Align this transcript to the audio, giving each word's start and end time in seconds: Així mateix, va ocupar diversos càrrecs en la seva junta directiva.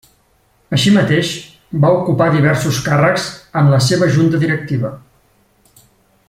Així 0.77 0.93
mateix, 0.95 1.33
va 1.83 1.91
ocupar 1.97 2.29
diversos 2.37 2.79
càrrecs 2.87 3.27
en 3.63 3.71
la 3.75 3.81
seva 3.89 4.09
junta 4.17 4.41
directiva. 4.47 4.93